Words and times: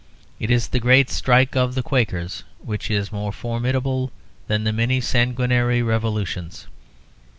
It 0.39 0.49
is 0.49 0.67
the 0.69 0.79
great 0.79 1.11
strike 1.11 1.55
of 1.55 1.75
the 1.75 1.83
Quakers 1.83 2.43
which 2.57 2.89
is 2.89 3.11
more 3.11 3.31
formidable 3.31 4.11
than 4.47 4.63
many 4.75 4.99
sanguinary 4.99 5.83
revolutions. 5.83 6.65